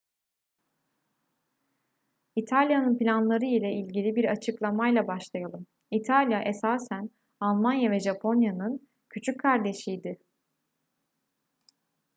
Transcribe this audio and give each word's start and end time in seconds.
i̇talya'nın 2.35 2.97
planları 2.97 3.45
ile 3.45 3.73
ilgili 3.73 4.15
bir 4.15 4.25
açıklamayla 4.31 5.07
başlayalım. 5.07 5.67
i̇talya 5.91 6.41
esasen 6.41 7.09
almanya 7.39 7.91
ve 7.91 7.99
japonya'nın 7.99 8.89
küçük 9.09 9.39
kardeşi 9.39 9.91
idi 9.91 10.17